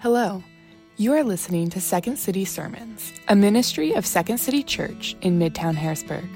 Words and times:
Hello. 0.00 0.44
You 0.96 1.12
are 1.14 1.24
listening 1.24 1.70
to 1.70 1.80
Second 1.80 2.18
City 2.18 2.44
Sermons, 2.44 3.12
a 3.26 3.34
ministry 3.34 3.94
of 3.94 4.06
Second 4.06 4.38
City 4.38 4.62
Church 4.62 5.16
in 5.22 5.40
Midtown 5.40 5.74
Harrisburg. 5.74 6.28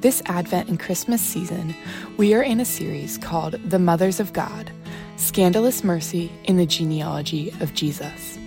This 0.00 0.22
Advent 0.26 0.68
and 0.68 0.78
Christmas 0.78 1.20
season, 1.20 1.74
we 2.18 2.34
are 2.34 2.42
in 2.44 2.60
a 2.60 2.64
series 2.64 3.18
called 3.18 3.54
The 3.68 3.80
Mothers 3.80 4.20
of 4.20 4.32
God 4.32 4.70
Scandalous 5.16 5.82
Mercy 5.82 6.30
in 6.44 6.56
the 6.56 6.66
Genealogy 6.66 7.52
of 7.58 7.74
Jesus. 7.74 8.38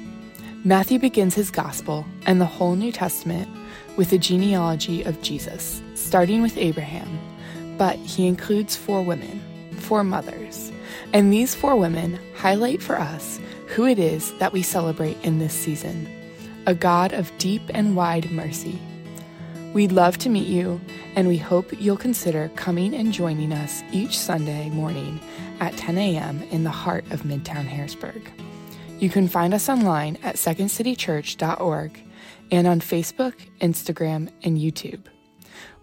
Matthew 0.64 0.98
begins 0.98 1.36
his 1.36 1.52
gospel 1.52 2.06
and 2.26 2.40
the 2.40 2.46
whole 2.46 2.78
New 2.78 2.94
Testament 2.94 3.50
with 3.98 4.12
the 4.12 4.18
genealogy 4.18 5.04
of 5.04 5.22
Jesus, 5.22 5.82
starting 5.94 6.42
with 6.42 6.58
Abraham, 6.58 7.20
but 7.78 7.98
he 7.98 8.28
includes 8.28 8.78
four 8.78 9.02
women, 9.02 9.42
four 9.74 10.06
mothers, 10.06 10.72
and 11.12 11.34
these 11.34 11.54
four 11.54 11.76
women 11.76 12.18
highlight 12.34 12.82
for 12.82 12.98
us 12.98 13.42
who 13.68 13.86
it 13.86 14.00
is 14.00 14.34
that 14.40 14.54
we 14.54 14.62
celebrate 14.62 15.18
in 15.24 15.40
this 15.40 15.54
season 15.54 16.08
a 16.66 16.76
God 16.76 17.14
of 17.14 17.32
deep 17.38 17.62
and 17.70 17.96
wide 17.96 18.30
mercy. 18.30 18.78
We'd 19.74 19.94
love 19.94 20.18
to 20.20 20.30
meet 20.30 20.48
you, 20.48 20.82
and 21.16 21.28
we 21.28 21.38
hope 21.38 21.72
you'll 21.80 21.96
consider 21.96 22.50
coming 22.56 22.94
and 22.94 23.14
joining 23.14 23.54
us 23.54 23.84
each 23.92 24.18
Sunday 24.18 24.70
morning 24.70 25.22
at 25.62 25.78
10 25.78 25.98
a.m. 25.98 26.44
in 26.52 26.64
the 26.66 26.70
heart 26.70 27.10
of 27.12 27.22
Midtown 27.22 27.66
Harrisburg. 27.66 28.30
You 29.00 29.10
can 29.10 29.28
find 29.28 29.54
us 29.54 29.70
online 29.70 30.18
at 30.24 30.36
secondcitychurch.org 30.36 32.02
and 32.52 32.68
on 32.68 32.82
Facebook, 32.82 33.34
Instagram, 33.62 34.30
and 34.44 34.58
YouTube. 34.58 35.04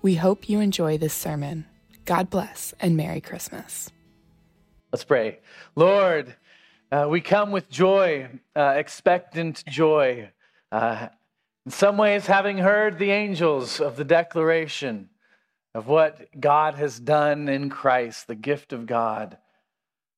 We 0.02 0.16
hope 0.16 0.48
you 0.48 0.60
enjoy 0.60 0.98
this 0.98 1.14
sermon. 1.14 1.64
God 2.04 2.28
bless 2.28 2.74
and 2.80 2.96
Merry 2.96 3.20
Christmas. 3.20 3.90
Let's 4.92 5.04
pray. 5.04 5.40
Lord, 5.76 6.34
uh, 6.92 7.06
we 7.08 7.20
come 7.20 7.50
with 7.50 7.68
joy, 7.70 8.28
uh, 8.54 8.74
expectant 8.76 9.64
joy. 9.66 10.30
Uh, 10.70 11.08
in 11.64 11.72
some 11.72 11.96
ways, 11.96 12.26
having 12.26 12.58
heard 12.58 12.98
the 12.98 13.10
angels 13.10 13.80
of 13.80 13.96
the 13.96 14.04
declaration 14.04 15.08
of 15.74 15.88
what 15.88 16.28
God 16.38 16.74
has 16.74 17.00
done 17.00 17.48
in 17.48 17.68
Christ, 17.68 18.26
the 18.26 18.34
gift 18.34 18.72
of 18.72 18.86
God, 18.86 19.38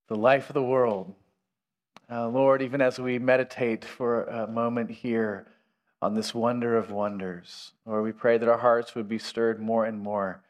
the 0.09 0.17
life 0.17 0.51
of 0.51 0.55
the 0.55 0.63
world. 0.63 1.15
Uh, 2.11 2.29
Lord, 2.29 2.63
even 2.63 2.81
as 2.81 2.99
we 2.99 3.19
meditate 3.19 3.85
for 3.85 4.25
a 4.25 4.47
moment 4.47 4.91
here 4.91 5.47
on 6.03 6.15
this 6.15 6.35
wonder 6.35 6.77
of 6.77 6.91
wonders, 6.91 7.73
Lord, 7.85 8.05
we 8.05 8.13
pray 8.13 8.39
that 8.39 8.49
our 8.49 8.59
hearts 8.59 8.95
would 8.95 9.09
be 9.09 9.19
stirred 9.19 9.61
more 9.61 9.87
and 9.87 9.99
more 9.99 10.43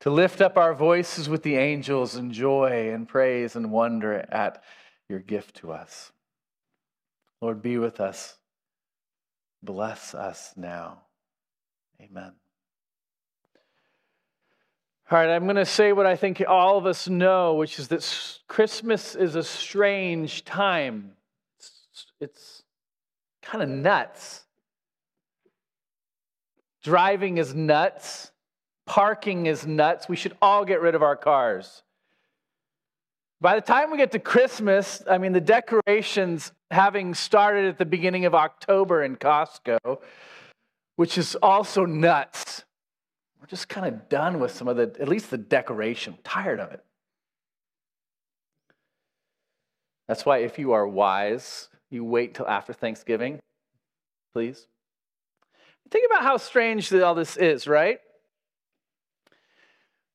to 0.00 0.10
lift 0.10 0.40
up 0.40 0.56
our 0.56 0.74
voices 0.74 1.28
with 1.28 1.44
the 1.44 1.56
angels 1.56 2.16
in 2.16 2.32
joy 2.32 2.90
and 2.92 3.08
praise 3.08 3.54
and 3.54 3.70
wonder 3.70 4.26
at 4.30 4.62
your 5.12 5.20
gift 5.20 5.56
to 5.56 5.70
us. 5.70 6.10
Lord, 7.40 7.62
be 7.62 7.78
with 7.78 8.00
us. 8.00 8.36
Bless 9.62 10.14
us 10.14 10.54
now. 10.56 11.02
Amen. 12.00 12.32
All 15.10 15.18
right, 15.18 15.28
I'm 15.28 15.44
going 15.44 15.56
to 15.56 15.66
say 15.66 15.92
what 15.92 16.06
I 16.06 16.16
think 16.16 16.42
all 16.48 16.78
of 16.78 16.86
us 16.86 17.08
know, 17.08 17.54
which 17.54 17.78
is 17.78 17.88
that 17.88 18.40
Christmas 18.48 19.14
is 19.14 19.34
a 19.34 19.42
strange 19.42 20.44
time. 20.44 21.12
It's, 21.58 22.06
it's 22.18 22.62
kind 23.42 23.62
of 23.62 23.68
nuts. 23.68 24.46
Driving 26.82 27.36
is 27.36 27.54
nuts. 27.54 28.30
Parking 28.86 29.44
is 29.44 29.66
nuts. 29.66 30.08
We 30.08 30.16
should 30.16 30.36
all 30.40 30.64
get 30.64 30.80
rid 30.80 30.94
of 30.94 31.02
our 31.02 31.16
cars. 31.16 31.82
By 33.42 33.56
the 33.56 33.60
time 33.60 33.90
we 33.90 33.96
get 33.96 34.12
to 34.12 34.20
Christmas, 34.20 35.02
I 35.10 35.18
mean, 35.18 35.32
the 35.32 35.40
decorations 35.40 36.52
having 36.70 37.12
started 37.12 37.64
at 37.64 37.76
the 37.76 37.84
beginning 37.84 38.24
of 38.24 38.36
October 38.36 39.02
in 39.02 39.16
Costco, 39.16 39.98
which 40.94 41.18
is 41.18 41.34
also 41.42 41.84
nuts. 41.84 42.62
We're 43.40 43.48
just 43.48 43.68
kind 43.68 43.84
of 43.84 44.08
done 44.08 44.38
with 44.38 44.52
some 44.52 44.68
of 44.68 44.76
the, 44.76 44.94
at 45.00 45.08
least 45.08 45.32
the 45.32 45.38
decoration, 45.38 46.18
tired 46.22 46.60
of 46.60 46.70
it. 46.70 46.84
That's 50.06 50.24
why, 50.24 50.38
if 50.38 50.56
you 50.56 50.70
are 50.70 50.86
wise, 50.86 51.68
you 51.90 52.04
wait 52.04 52.34
till 52.34 52.46
after 52.46 52.72
Thanksgiving, 52.72 53.40
please. 54.34 54.68
Think 55.90 56.06
about 56.06 56.22
how 56.22 56.36
strange 56.36 56.92
all 56.94 57.16
this 57.16 57.36
is, 57.36 57.66
right? 57.66 57.98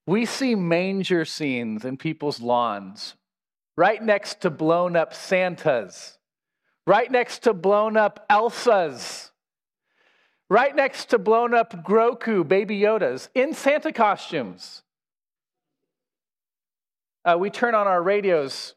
We 0.08 0.26
see 0.26 0.56
manger 0.56 1.26
scenes 1.26 1.84
in 1.84 1.98
people's 1.98 2.40
lawns, 2.40 3.16
right 3.76 4.02
next 4.02 4.40
to 4.42 4.50
blown 4.50 4.96
up 4.96 5.14
Santas, 5.14 6.18
right 6.88 7.12
next 7.12 7.44
to 7.44 7.54
blown 7.54 7.98
up 7.98 8.26
Elsas, 8.30 9.32
right 10.50 10.74
next 10.74 11.10
to 11.10 11.20
blown 11.20 11.54
up 11.54 11.86
Grogu 11.86 12.48
baby 12.48 12.80
Yodas 12.80 13.28
in 13.36 13.54
Santa 13.54 13.92
costumes. 13.92 14.82
Uh, 17.26 17.36
we 17.38 17.50
turn 17.50 17.76
on 17.76 17.86
our 17.86 18.02
radios. 18.02 18.76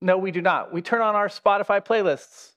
No, 0.00 0.18
we 0.18 0.30
do 0.30 0.40
not. 0.40 0.72
We 0.72 0.82
turn 0.82 1.00
on 1.00 1.16
our 1.16 1.26
Spotify 1.26 1.84
playlists. 1.84 2.52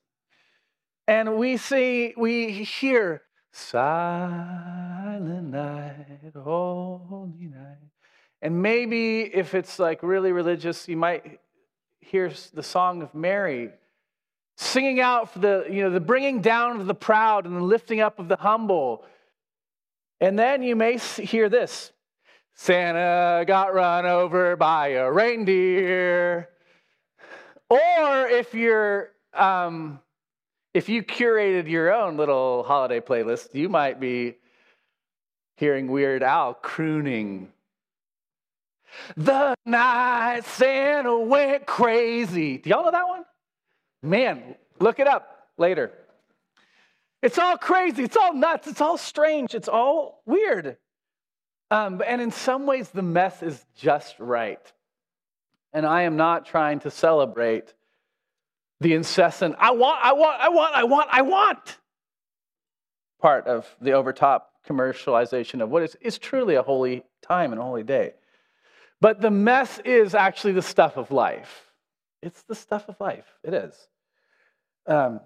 And 1.07 1.35
we 1.37 1.57
see, 1.57 2.13
we 2.15 2.51
hear, 2.51 3.23
Silent 3.51 5.49
night, 5.49 6.31
holy 6.35 7.47
night. 7.47 7.92
And 8.43 8.61
maybe 8.61 9.21
if 9.21 9.55
it's 9.55 9.79
like 9.79 10.03
really 10.03 10.33
religious, 10.33 10.89
you 10.89 10.97
might 10.97 11.39
hear 12.01 12.29
the 12.53 12.61
song 12.61 13.01
of 13.01 13.15
Mary 13.15 13.69
singing 14.57 14.99
out 14.99 15.31
for 15.31 15.39
the, 15.39 15.65
you 15.71 15.81
know, 15.81 15.89
the 15.89 16.01
bringing 16.01 16.41
down 16.41 16.77
of 16.81 16.85
the 16.85 16.93
proud 16.93 17.45
and 17.45 17.55
the 17.55 17.61
lifting 17.61 18.01
up 18.01 18.19
of 18.19 18.27
the 18.27 18.35
humble. 18.35 19.05
And 20.19 20.37
then 20.37 20.61
you 20.61 20.75
may 20.75 20.97
hear 20.97 21.47
this 21.47 21.93
Santa 22.53 23.45
got 23.47 23.73
run 23.73 24.05
over 24.05 24.57
by 24.57 24.89
a 24.89 25.09
reindeer. 25.09 26.49
Or 27.69 28.27
if 28.27 28.53
you're, 28.53 29.11
um, 29.33 30.01
if 30.73 30.89
you 30.89 31.01
curated 31.01 31.69
your 31.69 31.93
own 31.93 32.17
little 32.17 32.63
holiday 32.63 32.99
playlist, 32.99 33.55
you 33.55 33.69
might 33.69 34.01
be 34.01 34.35
hearing 35.55 35.87
Weird 35.87 36.23
Al 36.23 36.55
crooning 36.55 37.52
the 39.15 39.55
night 39.65 40.41
Santa 40.45 41.17
went 41.19 41.65
crazy. 41.65 42.57
Do 42.57 42.69
y'all 42.69 42.85
know 42.85 42.91
that 42.91 43.07
one? 43.07 43.23
Man, 44.01 44.55
look 44.79 44.99
it 44.99 45.07
up 45.07 45.49
later. 45.57 45.91
It's 47.21 47.37
all 47.37 47.57
crazy. 47.57 48.03
It's 48.03 48.17
all 48.17 48.33
nuts. 48.33 48.67
It's 48.67 48.81
all 48.81 48.97
strange. 48.97 49.55
It's 49.55 49.69
all 49.69 50.21
weird. 50.25 50.77
Um, 51.71 52.01
and 52.05 52.21
in 52.21 52.31
some 52.31 52.65
ways, 52.65 52.89
the 52.89 53.01
mess 53.01 53.41
is 53.41 53.65
just 53.75 54.19
right. 54.19 54.59
And 55.71 55.85
I 55.85 56.03
am 56.03 56.17
not 56.17 56.45
trying 56.45 56.79
to 56.81 56.91
celebrate 56.91 57.73
the 58.83 58.93
incessant, 58.93 59.55
I 59.57 59.71
want, 59.71 59.99
I 60.03 60.13
want, 60.13 60.41
I 60.41 60.49
want, 60.49 60.75
I 60.75 60.83
want, 60.83 61.09
I 61.11 61.21
want 61.21 61.77
part 63.21 63.47
of 63.47 63.65
the 63.81 63.93
overtop 63.93 64.51
commercialization 64.67 65.61
of 65.61 65.69
what 65.69 65.81
is, 65.83 65.95
is 66.01 66.17
truly 66.17 66.55
a 66.55 66.61
holy 66.61 67.03
time 67.21 67.53
and 67.53 67.61
a 67.61 67.63
holy 67.63 67.83
day. 67.83 68.13
But 69.03 69.19
the 69.19 69.31
mess 69.31 69.79
is 69.83 70.15
actually 70.15 70.53
the 70.53 70.61
stuff 70.61 70.95
of 70.95 71.11
life. 71.11 71.73
It's 72.21 72.41
the 72.43 72.55
stuff 72.55 72.87
of 72.87 72.95
life. 73.01 73.25
It 73.43 73.53
is. 73.53 73.75
Um, 74.87 75.19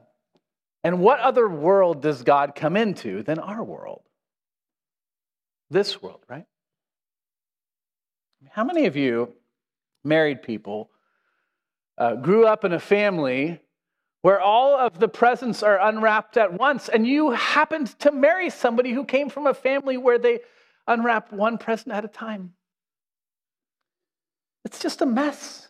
and 0.83 0.99
what 0.99 1.19
other 1.19 1.47
world 1.47 2.01
does 2.01 2.23
God 2.23 2.55
come 2.55 2.75
into 2.75 3.21
than 3.21 3.37
our 3.37 3.63
world? 3.63 4.01
This 5.69 6.01
world, 6.01 6.21
right? 6.27 6.47
How 8.49 8.63
many 8.63 8.87
of 8.87 8.95
you, 8.95 9.33
married 10.03 10.41
people, 10.41 10.89
uh, 11.99 12.16
grew 12.16 12.47
up 12.47 12.66
in 12.66 12.73
a 12.73 12.79
family 12.79 13.61
where 14.23 14.41
all 14.41 14.75
of 14.75 14.97
the 14.97 15.07
presents 15.07 15.61
are 15.61 15.79
unwrapped 15.79 16.35
at 16.35 16.52
once, 16.52 16.90
and 16.90 17.05
you 17.05 17.29
happened 17.29 17.90
to 17.99 18.11
marry 18.11 18.49
somebody 18.49 18.91
who 18.91 19.05
came 19.05 19.29
from 19.29 19.46
a 19.46 19.53
family 19.53 19.97
where 19.97 20.17
they 20.17 20.40
unwrap 20.87 21.31
one 21.31 21.59
present 21.59 21.93
at 21.93 22.03
a 22.03 22.07
time? 22.07 22.53
It's 24.67 24.79
just 24.79 25.02
a 25.02 25.05
mess. 25.05 25.69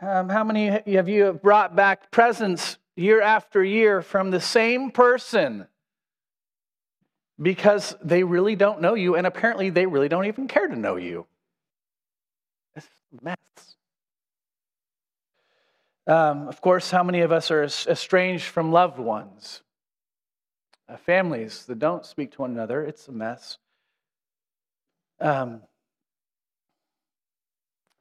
Um, 0.00 0.28
how 0.28 0.44
many 0.44 0.68
of 0.94 1.08
you 1.08 1.24
have 1.24 1.42
brought 1.42 1.74
back 1.74 2.12
presents 2.12 2.78
year 2.94 3.20
after 3.20 3.64
year 3.64 4.00
from 4.00 4.30
the 4.30 4.40
same 4.40 4.92
person 4.92 5.66
because 7.42 7.96
they 8.00 8.22
really 8.22 8.54
don't 8.54 8.80
know 8.80 8.94
you, 8.94 9.16
and 9.16 9.26
apparently 9.26 9.70
they 9.70 9.86
really 9.86 10.08
don't 10.08 10.26
even 10.26 10.46
care 10.46 10.68
to 10.68 10.76
know 10.76 10.94
you? 10.94 11.26
It's 12.76 12.86
a 13.20 13.24
mess. 13.24 13.76
Um, 16.06 16.46
of 16.46 16.60
course, 16.60 16.92
how 16.92 17.02
many 17.02 17.22
of 17.22 17.32
us 17.32 17.50
are 17.50 17.64
estranged 17.64 18.44
from 18.44 18.70
loved 18.70 19.00
ones? 19.00 19.62
Uh, 20.88 20.96
families 20.96 21.66
that 21.66 21.80
don't 21.80 22.06
speak 22.06 22.30
to 22.36 22.42
one 22.42 22.52
another, 22.52 22.84
it's 22.84 23.08
a 23.08 23.12
mess. 23.12 23.58
Um, 25.20 25.62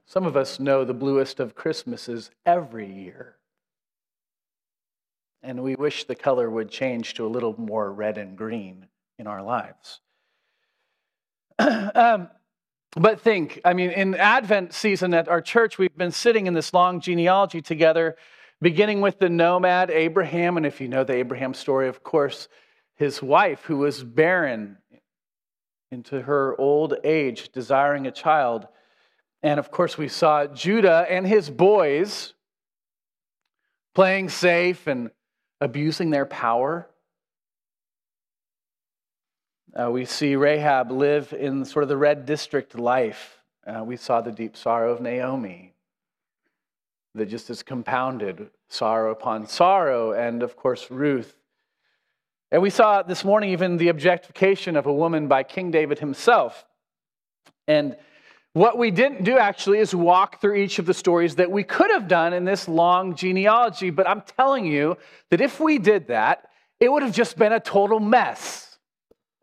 some 0.06 0.25
of 0.25 0.38
us 0.38 0.60
know 0.60 0.84
the 0.84 0.94
bluest 0.94 1.40
of 1.40 1.56
Christmases 1.56 2.31
every 2.46 2.92
year. 2.92 3.36
And 5.42 5.62
we 5.62 5.75
wish 5.75 6.06
the 6.06 6.16
color 6.16 6.50
would 6.50 6.69
change 6.69 7.13
to 7.16 7.25
a 7.25 7.30
little 7.30 7.60
more 7.60 7.92
red 7.92 8.18
and 8.18 8.38
green 8.38 8.88
in 9.19 9.28
our 9.28 9.44
lives. 9.44 10.02
um, 11.60 12.30
but 12.96 13.22
think, 13.22 13.60
I 13.66 13.74
mean, 13.74 13.92
in 13.92 14.16
Advent 14.16 14.74
season 14.74 15.13
at 15.13 15.28
our 15.28 15.42
church, 15.42 15.78
we've 15.78 15.96
been 15.96 16.12
sitting 16.12 16.48
in 16.48 16.54
this 16.54 16.74
long 16.74 17.00
genealogy 17.00 17.62
together, 17.62 18.16
beginning 18.62 19.01
with 19.01 19.19
the 19.19 19.30
nomad 19.30 19.92
Abraham. 19.92 20.58
And 20.58 20.66
if 20.66 20.80
you 20.80 20.88
know 20.88 21.04
the 21.04 21.13
Abraham 21.13 21.54
story, 21.54 21.88
of 21.88 22.04
course, 22.04 22.48
his 22.96 23.22
wife, 23.22 23.63
who 23.66 23.78
was 23.78 24.04
barren 24.04 24.78
into 25.92 26.22
her 26.22 26.60
old 26.60 26.96
age, 27.04 27.50
desiring 27.51 28.08
a 28.08 28.12
child. 28.12 28.68
And 29.44 29.60
of 29.60 29.72
course, 29.72 29.98
we 29.98 30.08
saw 30.08 30.48
Judah 30.48 31.06
and 31.10 31.26
his 31.26 31.50
boys 31.50 32.34
playing 33.94 34.30
safe 34.30 34.88
and 34.88 35.12
abusing 35.62 36.10
their 36.10 36.26
power. 36.26 36.88
Uh, 39.74 39.92
we 39.92 40.06
see 40.06 40.36
Rahab 40.36 40.92
live 40.92 41.34
in 41.34 41.66
sort 41.66 41.84
of 41.84 41.90
the 41.90 41.98
red 41.98 42.26
district 42.26 42.78
life. 42.78 43.44
Uh, 43.66 43.84
we 43.84 43.98
saw 43.98 44.22
the 44.22 44.32
deep 44.32 44.56
sorrow 44.56 44.92
of 44.92 45.02
Naomi 45.02 45.74
that 47.16 47.30
just 47.30 47.50
is 47.50 47.64
compounded 47.64 48.50
sorrow 48.68 49.12
upon 49.12 49.48
sorrow. 49.48 50.12
And 50.12 50.44
of 50.44 50.56
course, 50.56 50.92
Ruth. 50.92 51.36
And 52.52 52.62
we 52.62 52.70
saw 52.70 53.02
this 53.02 53.24
morning 53.24 53.52
even 53.52 53.78
the 53.78 53.90
objectification 53.90 54.76
of 54.76 54.86
a 54.86 54.94
woman 54.94 55.28
by 55.28 55.44
King 55.44 55.72
David 55.72 56.00
himself. 56.00 56.66
And 57.68 57.98
what 58.56 58.78
we 58.78 58.90
didn't 58.90 59.25
do 59.25 59.38
actually 59.38 59.80
is 59.80 59.94
walk 59.94 60.40
through 60.40 60.56
each 60.56 60.80
of 60.80 60.86
the 60.86 60.94
stories 60.94 61.36
that 61.36 61.52
we 61.52 61.62
could 61.62 61.92
have 61.92 62.07
done 62.07 62.31
in 62.31 62.46
this 62.46 62.69
long 62.69 63.13
genealogy. 63.13 63.90
But 63.90 64.07
I'm 64.07 64.22
telling 64.22 64.66
you 64.66 64.98
that 65.30 65.42
if 65.42 65.60
we 65.60 65.78
did 65.78 66.07
that, 66.07 66.48
it 66.80 66.90
would 66.90 67.04
have 67.04 67.12
just 67.12 67.38
been 67.38 67.52
a 67.52 67.60
total 67.60 68.00
mess 68.00 68.78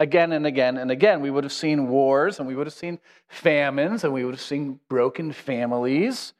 again 0.01 0.33
and 0.33 0.47
again 0.47 0.79
and 0.79 0.91
again. 0.91 1.21
We 1.21 1.31
would 1.31 1.45
have 1.45 1.53
seen 1.53 1.89
wars 1.89 2.39
and 2.39 2.49
we 2.49 2.57
would 2.57 2.67
have 2.67 2.73
seen 2.73 3.01
famines 3.29 4.03
and 4.03 4.15
we 4.15 4.25
would 4.25 4.33
have 4.33 4.41
seen 4.41 4.81
broken 4.89 5.31
families, 5.31 6.33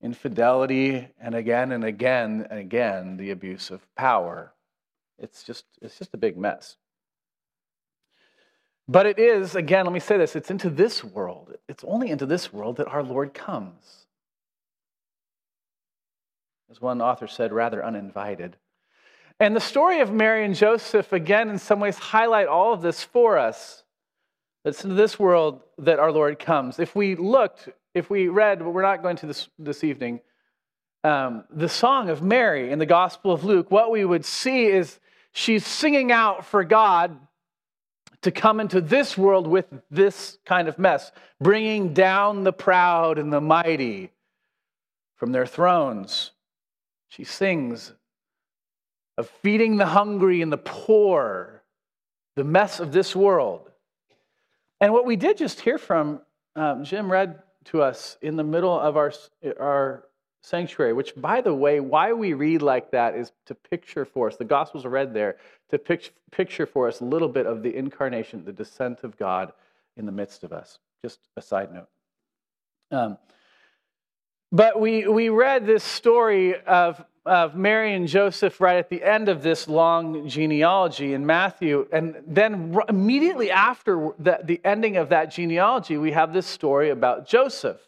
infidelity, 0.00 1.08
and 1.20 1.34
again 1.34 1.72
and 1.72 1.82
again 1.82 2.46
and 2.48 2.60
again 2.60 3.16
the 3.16 3.32
abuse 3.32 3.72
of 3.72 3.92
power. 3.96 4.54
It's 5.18 5.42
just, 5.42 5.64
it's 5.82 5.98
just 5.98 6.14
a 6.14 6.16
big 6.16 6.38
mess. 6.38 6.76
But 8.88 9.06
it 9.06 9.18
is, 9.18 9.56
again, 9.56 9.84
let 9.84 9.92
me 9.92 10.00
say 10.00 10.16
this 10.16 10.36
it's 10.36 10.50
into 10.50 10.70
this 10.70 11.02
world, 11.02 11.54
it's 11.68 11.84
only 11.84 12.10
into 12.10 12.26
this 12.26 12.52
world 12.52 12.76
that 12.76 12.88
our 12.88 13.02
Lord 13.02 13.34
comes. 13.34 14.06
As 16.70 16.80
one 16.80 17.00
author 17.00 17.26
said, 17.26 17.52
rather 17.52 17.84
uninvited. 17.84 18.56
And 19.38 19.54
the 19.54 19.60
story 19.60 20.00
of 20.00 20.12
Mary 20.12 20.44
and 20.44 20.54
Joseph, 20.54 21.12
again, 21.12 21.48
in 21.50 21.58
some 21.58 21.78
ways, 21.78 21.98
highlight 21.98 22.48
all 22.48 22.72
of 22.72 22.82
this 22.82 23.02
for 23.02 23.38
us. 23.38 23.84
It's 24.64 24.82
into 24.82 24.96
this 24.96 25.18
world 25.18 25.60
that 25.78 25.98
our 25.98 26.10
Lord 26.10 26.38
comes. 26.38 26.78
If 26.78 26.96
we 26.96 27.14
looked, 27.14 27.68
if 27.94 28.08
we 28.10 28.28
read, 28.28 28.60
but 28.60 28.70
we're 28.70 28.82
not 28.82 29.02
going 29.02 29.16
to 29.18 29.26
this, 29.26 29.48
this 29.58 29.84
evening, 29.84 30.20
um, 31.04 31.44
the 31.50 31.68
song 31.68 32.08
of 32.08 32.22
Mary 32.22 32.72
in 32.72 32.78
the 32.78 32.86
Gospel 32.86 33.30
of 33.30 33.44
Luke, 33.44 33.70
what 33.70 33.92
we 33.92 34.04
would 34.04 34.24
see 34.24 34.66
is 34.66 34.98
she's 35.32 35.64
singing 35.64 36.10
out 36.10 36.46
for 36.46 36.64
God 36.64 37.16
to 38.22 38.30
come 38.30 38.60
into 38.60 38.80
this 38.80 39.16
world 39.16 39.46
with 39.46 39.66
this 39.90 40.38
kind 40.44 40.68
of 40.68 40.78
mess, 40.78 41.12
bringing 41.40 41.92
down 41.92 42.44
the 42.44 42.52
proud 42.52 43.18
and 43.18 43.32
the 43.32 43.40
mighty 43.40 44.10
from 45.16 45.32
their 45.32 45.46
thrones. 45.46 46.32
She 47.08 47.24
sings 47.24 47.92
of 49.16 49.28
feeding 49.42 49.76
the 49.76 49.86
hungry 49.86 50.42
and 50.42 50.52
the 50.52 50.58
poor, 50.58 51.62
the 52.34 52.44
mess 52.44 52.80
of 52.80 52.92
this 52.92 53.16
world. 53.16 53.70
And 54.80 54.92
what 54.92 55.06
we 55.06 55.16
did 55.16 55.38
just 55.38 55.60
hear 55.60 55.78
from 55.78 56.20
um, 56.54 56.84
Jim 56.84 57.10
read 57.10 57.42
to 57.66 57.82
us 57.82 58.16
in 58.22 58.36
the 58.36 58.44
middle 58.44 58.78
of 58.78 58.96
our, 58.96 59.12
our 59.58 60.04
sanctuary, 60.42 60.92
which, 60.92 61.14
by 61.16 61.40
the 61.40 61.54
way, 61.54 61.80
why 61.80 62.12
we 62.12 62.32
read 62.32 62.62
like 62.62 62.90
that 62.92 63.16
is 63.16 63.32
to 63.46 63.54
picture 63.54 64.04
for 64.04 64.28
us, 64.28 64.36
the 64.36 64.44
Gospels 64.44 64.84
are 64.84 64.90
read 64.90 65.12
there, 65.12 65.36
to 65.70 65.78
picture 65.78 66.66
for 66.66 66.88
us 66.88 67.00
a 67.00 67.04
little 67.04 67.28
bit 67.28 67.46
of 67.46 67.62
the 67.62 67.74
incarnation, 67.74 68.44
the 68.44 68.52
descent 68.52 69.04
of 69.04 69.16
God 69.16 69.52
in 69.96 70.06
the 70.06 70.12
midst 70.12 70.44
of 70.44 70.52
us. 70.52 70.78
Just 71.02 71.20
a 71.36 71.42
side 71.42 71.72
note. 71.72 71.88
Um, 72.90 73.18
but 74.52 74.80
we, 74.80 75.08
we 75.08 75.28
read 75.28 75.66
this 75.66 75.82
story 75.82 76.60
of 76.60 77.04
of 77.26 77.56
Mary 77.56 77.92
and 77.92 78.06
Joseph 78.06 78.60
right 78.60 78.76
at 78.76 78.88
the 78.88 79.02
end 79.02 79.28
of 79.28 79.42
this 79.42 79.66
long 79.66 80.28
genealogy 80.28 81.12
in 81.12 81.26
Matthew. 81.26 81.88
And 81.92 82.22
then 82.24 82.78
immediately 82.88 83.50
after 83.50 84.12
the, 84.18 84.38
the 84.44 84.60
ending 84.64 84.96
of 84.96 85.08
that 85.08 85.32
genealogy, 85.32 85.96
we 85.96 86.12
have 86.12 86.32
this 86.32 86.46
story 86.46 86.90
about 86.90 87.26
Joseph. 87.26 87.80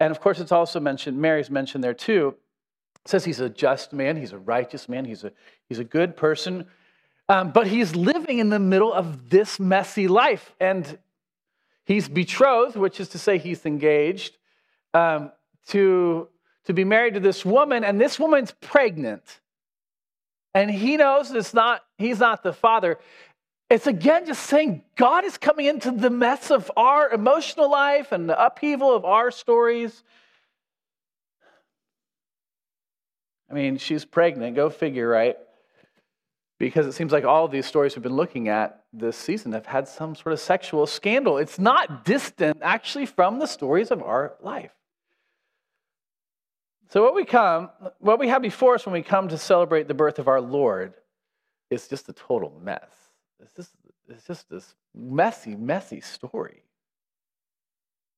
And 0.00 0.10
of 0.10 0.20
course, 0.20 0.40
it's 0.40 0.50
also 0.50 0.80
mentioned, 0.80 1.18
Mary's 1.18 1.50
mentioned 1.50 1.84
there 1.84 1.94
too. 1.94 2.36
It 3.04 3.08
says 3.08 3.26
he's 3.26 3.40
a 3.40 3.50
just 3.50 3.92
man, 3.92 4.16
he's 4.16 4.32
a 4.32 4.38
righteous 4.38 4.88
man, 4.88 5.04
he's 5.04 5.24
a, 5.24 5.32
he's 5.68 5.78
a 5.78 5.84
good 5.84 6.16
person. 6.16 6.66
Um, 7.28 7.52
but 7.52 7.66
he's 7.66 7.96
living 7.96 8.38
in 8.38 8.50
the 8.50 8.58
middle 8.58 8.92
of 8.92 9.30
this 9.30 9.58
messy 9.58 10.08
life. 10.08 10.54
And 10.60 10.98
he's 11.84 12.08
betrothed, 12.08 12.76
which 12.76 13.00
is 13.00 13.08
to 13.10 13.18
say, 13.18 13.38
he's 13.38 13.64
engaged 13.64 14.36
um, 14.92 15.32
to 15.68 16.28
to 16.64 16.72
be 16.72 16.84
married 16.84 17.14
to 17.14 17.20
this 17.20 17.44
woman, 17.44 17.84
and 17.84 18.00
this 18.00 18.18
woman's 18.18 18.52
pregnant. 18.52 19.40
And 20.54 20.70
he 20.70 20.96
knows 20.96 21.30
it's 21.30 21.52
not, 21.52 21.82
he's 21.98 22.20
not 22.20 22.42
the 22.42 22.52
father. 22.52 22.98
It's 23.68 23.86
again 23.86 24.26
just 24.26 24.44
saying 24.44 24.82
God 24.96 25.24
is 25.24 25.36
coming 25.36 25.66
into 25.66 25.90
the 25.90 26.10
mess 26.10 26.50
of 26.50 26.70
our 26.76 27.10
emotional 27.10 27.70
life 27.70 28.12
and 28.12 28.28
the 28.28 28.42
upheaval 28.42 28.94
of 28.94 29.04
our 29.04 29.30
stories. 29.30 30.04
I 33.50 33.54
mean, 33.54 33.78
she's 33.78 34.04
pregnant, 34.04 34.56
go 34.56 34.70
figure, 34.70 35.08
right? 35.08 35.36
Because 36.58 36.86
it 36.86 36.92
seems 36.92 37.12
like 37.12 37.24
all 37.24 37.44
of 37.44 37.50
these 37.50 37.66
stories 37.66 37.96
we've 37.96 38.02
been 38.02 38.14
looking 38.14 38.48
at 38.48 38.84
this 38.92 39.16
season 39.16 39.52
have 39.52 39.66
had 39.66 39.88
some 39.88 40.14
sort 40.14 40.32
of 40.32 40.40
sexual 40.40 40.86
scandal. 40.86 41.38
It's 41.38 41.58
not 41.58 42.04
distant, 42.04 42.58
actually, 42.62 43.06
from 43.06 43.38
the 43.40 43.46
stories 43.46 43.90
of 43.90 44.02
our 44.02 44.34
life. 44.40 44.72
So 46.90 47.02
what 47.02 47.14
we 47.14 47.24
come, 47.24 47.70
what 47.98 48.20
we 48.20 48.28
have 48.28 48.40
before 48.40 48.76
us 48.76 48.86
when 48.86 48.92
we 48.92 49.02
come 49.02 49.28
to 49.28 49.38
celebrate 49.38 49.88
the 49.88 49.94
birth 49.94 50.20
of 50.20 50.28
our 50.28 50.40
Lord 50.40 50.94
is 51.70 51.88
just 51.88 52.08
a 52.08 52.12
total 52.12 52.56
mess. 52.62 52.88
It's 53.40 53.52
just, 53.52 53.70
it's 54.08 54.24
just 54.24 54.48
this 54.48 54.76
messy, 54.94 55.56
messy 55.56 56.00
story. 56.00 56.62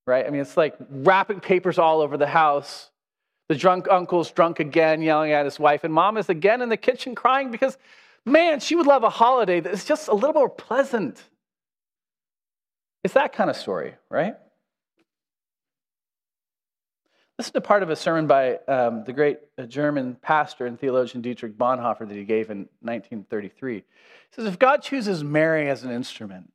Right? 0.07 0.27
I 0.27 0.31
mean, 0.31 0.43
it's 0.43 0.59
like 0.59 0.77
wrapping 0.91 1.41
papers 1.41 1.79
all 1.79 2.03
over 2.03 2.19
the 2.19 2.27
house. 2.27 2.91
The 3.49 3.55
drunk 3.55 3.87
uncle's 3.91 4.31
drunk 4.31 4.61
again, 4.61 5.01
yelling 5.01 5.33
at 5.33 5.45
his 5.45 5.59
wife, 5.59 5.85
and 5.85 5.95
mom 5.95 6.17
is 6.19 6.29
again 6.29 6.61
in 6.61 6.69
the 6.69 6.77
kitchen 6.77 7.15
crying 7.15 7.51
because, 7.51 7.79
man, 8.27 8.61
she 8.61 8.75
would 8.75 8.87
love 8.87 9.05
a 9.05 9.11
holiday 9.11 9.61
that's 9.61 9.85
just 9.85 10.09
a 10.09 10.15
little 10.15 10.35
more 10.35 10.51
pleasant. 10.51 11.23
It's 13.05 13.15
that 13.15 13.33
kind 13.33 13.49
of 13.49 13.57
story, 13.57 13.95
right? 14.11 14.35
Listen 17.39 17.53
to 17.53 17.59
a 17.59 17.63
part 17.63 17.83
of 17.83 17.91
a 17.91 17.97
sermon 17.97 18.27
by 18.27 18.57
um, 18.67 19.05
the 19.05 19.13
great 19.13 19.39
uh, 19.59 19.65
German 19.65 20.17
pastor 20.23 20.67
and 20.67 20.81
theologian 20.81 21.21
Dietrich 21.21 21.57
Bonhoeffer 21.57 22.09
that 22.09 22.17
he 22.17 22.25
gave 22.25 22.51
in 22.51 22.61
1933. 22.81 23.75
He 23.75 23.83
says, 24.31 24.47
If 24.47 24.59
God 24.59 24.83
chooses 24.83 25.23
Mary 25.23 25.69
as 25.69 25.85
an 25.85 25.91
instrument, 25.91 26.51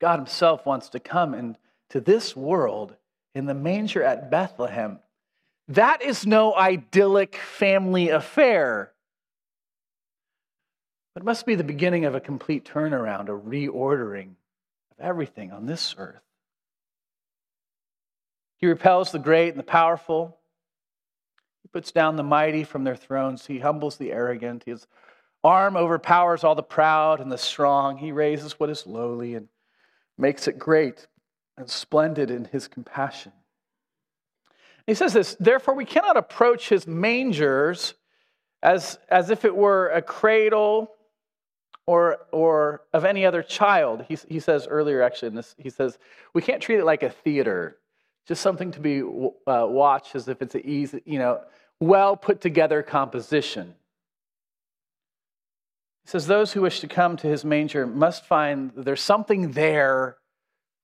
God 0.00 0.20
himself 0.20 0.64
wants 0.64 0.88
to 0.90 1.00
come 1.00 1.34
into 1.34 2.00
this 2.00 2.36
world 2.36 2.94
in 3.34 3.46
the 3.46 3.54
manger 3.54 4.02
at 4.02 4.30
Bethlehem. 4.30 5.00
That 5.66 6.00
is 6.00 6.24
no 6.24 6.54
idyllic 6.54 7.36
family 7.36 8.08
affair. 8.08 8.92
But 11.18 11.24
it 11.24 11.30
must 11.30 11.46
be 11.46 11.56
the 11.56 11.64
beginning 11.64 12.04
of 12.04 12.14
a 12.14 12.20
complete 12.20 12.64
turnaround, 12.64 13.28
a 13.28 13.32
reordering 13.32 14.36
of 14.92 15.00
everything 15.00 15.50
on 15.50 15.66
this 15.66 15.96
earth. 15.98 16.22
He 18.58 18.68
repels 18.68 19.10
the 19.10 19.18
great 19.18 19.48
and 19.48 19.58
the 19.58 19.64
powerful. 19.64 20.38
He 21.62 21.68
puts 21.72 21.90
down 21.90 22.14
the 22.14 22.22
mighty 22.22 22.62
from 22.62 22.84
their 22.84 22.94
thrones. 22.94 23.46
He 23.46 23.58
humbles 23.58 23.96
the 23.96 24.12
arrogant. 24.12 24.62
His 24.62 24.86
arm 25.42 25.76
overpowers 25.76 26.44
all 26.44 26.54
the 26.54 26.62
proud 26.62 27.20
and 27.20 27.32
the 27.32 27.36
strong. 27.36 27.96
He 27.96 28.12
raises 28.12 28.60
what 28.60 28.70
is 28.70 28.86
lowly 28.86 29.34
and 29.34 29.48
makes 30.16 30.46
it 30.46 30.56
great 30.56 31.08
and 31.56 31.68
splendid 31.68 32.30
in 32.30 32.44
his 32.44 32.68
compassion. 32.68 33.32
He 34.86 34.94
says 34.94 35.14
this, 35.14 35.36
therefore, 35.40 35.74
we 35.74 35.84
cannot 35.84 36.16
approach 36.16 36.68
his 36.68 36.86
mangers 36.86 37.94
as, 38.62 39.00
as 39.08 39.30
if 39.30 39.44
it 39.44 39.56
were 39.56 39.88
a 39.88 40.00
cradle 40.00 40.94
or, 41.88 42.18
or 42.32 42.82
of 42.92 43.06
any 43.06 43.24
other 43.24 43.42
child. 43.42 44.04
He, 44.06 44.18
he 44.28 44.40
says 44.40 44.66
earlier, 44.68 45.00
actually, 45.00 45.28
in 45.28 45.36
this, 45.36 45.54
he 45.56 45.70
says, 45.70 45.98
we 46.34 46.42
can't 46.42 46.60
treat 46.60 46.78
it 46.78 46.84
like 46.84 47.02
a 47.02 47.08
theater 47.08 47.78
just 48.26 48.42
something 48.42 48.70
to 48.72 48.80
be 48.80 49.00
uh, 49.00 49.66
watched 49.66 50.14
as 50.14 50.28
if 50.28 50.42
it's 50.42 50.54
an 50.54 50.60
easy, 50.66 51.00
you 51.06 51.18
know, 51.18 51.40
well 51.80 52.14
put 52.14 52.42
together 52.42 52.82
composition. 52.82 53.74
He 56.04 56.10
says, 56.10 56.26
Those 56.26 56.52
who 56.52 56.60
wish 56.60 56.80
to 56.80 56.88
come 56.88 57.16
to 57.16 57.26
his 57.26 57.42
manger 57.42 57.86
must 57.86 58.26
find 58.26 58.70
there's 58.76 59.00
something 59.00 59.52
there 59.52 60.18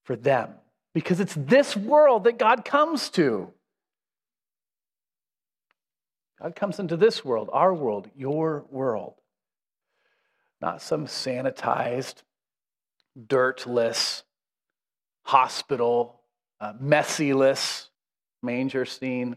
for 0.05 0.17
them 0.17 0.55
because 0.95 1.21
it's 1.21 1.35
this 1.35 1.77
world 1.77 2.25
that 2.25 2.39
God 2.39 2.65
comes 2.65 3.11
to. 3.11 3.53
God 6.41 6.57
comes 6.57 6.79
into 6.79 6.97
this 6.97 7.23
world, 7.23 7.51
our 7.53 7.75
world, 7.75 8.09
your 8.17 8.65
world. 8.71 9.17
Not 10.65 10.81
some 10.81 11.07
sanitized, 11.07 12.23
dirtless 13.29 14.23
hospital, 15.23 16.23
uh, 16.59 16.73
messyless 16.83 17.91
manger 18.43 18.87
scene, 18.87 19.37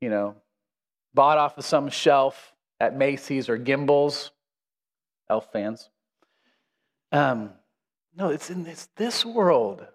you 0.00 0.08
know, 0.08 0.36
bought 1.12 1.36
off 1.36 1.58
of 1.58 1.66
some 1.66 1.90
shelf 1.90 2.54
at 2.80 2.96
Macy's 2.96 3.50
or 3.50 3.58
Gimbels. 3.58 4.30
Elf 5.28 5.52
fans. 5.52 5.90
Um, 7.12 7.50
no, 8.16 8.30
it's 8.30 8.48
in 8.48 8.64
this, 8.64 8.88
this 8.96 9.26
world, 9.26 9.86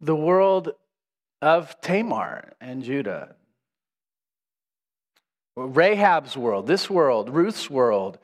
the 0.00 0.16
world 0.16 0.72
of 1.40 1.80
Tamar 1.80 2.54
and 2.60 2.82
Judah, 2.82 3.36
Rahab's 5.56 6.36
world, 6.36 6.66
this 6.66 6.90
world, 6.90 7.30
Ruth's 7.30 7.70
world, 7.70 8.18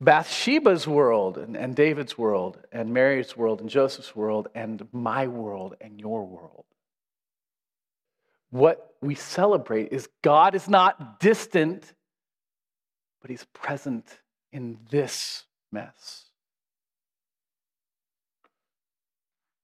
Bathsheba's 0.00 0.86
world, 0.86 1.38
and, 1.38 1.56
and 1.56 1.74
David's 1.74 2.16
world, 2.16 2.58
and 2.70 2.94
Mary's 2.94 3.36
world, 3.36 3.60
and 3.60 3.68
Joseph's 3.68 4.14
world, 4.14 4.48
and 4.54 4.86
my 4.92 5.26
world, 5.26 5.74
and 5.80 5.98
your 6.00 6.24
world. 6.24 6.64
What 8.50 8.94
we 9.00 9.14
celebrate 9.16 9.92
is 9.92 10.08
God 10.22 10.54
is 10.54 10.68
not 10.68 11.18
distant, 11.18 11.92
but 13.20 13.30
He's 13.30 13.44
present 13.52 14.06
in 14.52 14.78
this 14.90 15.44
mess. 15.72 16.26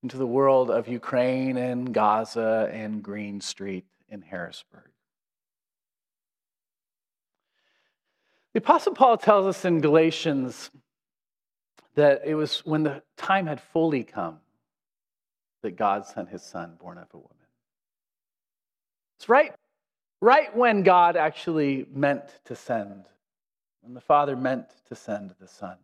Into 0.02 0.18
the 0.18 0.26
world 0.26 0.70
of 0.70 0.88
Ukraine 0.88 1.56
and 1.56 1.94
Gaza 1.94 2.68
and 2.72 3.02
Green 3.02 3.40
Street 3.40 3.86
in 4.10 4.20
Harrisburg. 4.20 4.93
The 8.54 8.58
Apostle 8.60 8.94
Paul 8.94 9.18
tells 9.18 9.46
us 9.46 9.64
in 9.64 9.80
Galatians 9.80 10.70
that 11.96 12.22
it 12.24 12.36
was 12.36 12.60
when 12.64 12.84
the 12.84 13.02
time 13.16 13.46
had 13.46 13.60
fully 13.60 14.04
come 14.04 14.38
that 15.62 15.72
God 15.72 16.06
sent 16.06 16.28
his 16.28 16.42
son, 16.42 16.76
born 16.80 16.98
of 16.98 17.08
a 17.12 17.16
woman. 17.16 17.30
It's 19.18 19.28
right, 19.28 19.52
right 20.20 20.56
when 20.56 20.84
God 20.84 21.16
actually 21.16 21.86
meant 21.92 22.22
to 22.44 22.54
send, 22.54 23.06
when 23.80 23.92
the 23.92 24.00
Father 24.00 24.36
meant 24.36 24.66
to 24.88 24.94
send 24.94 25.34
the 25.40 25.48
Son. 25.48 25.76